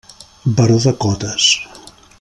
[0.61, 1.51] Baró de Cotes.